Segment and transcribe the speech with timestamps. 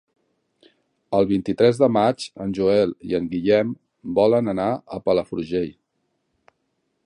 [1.17, 3.75] El vint-i-tres de maig en Joel i en Guillem
[4.19, 5.73] volen anar a Palafrugell.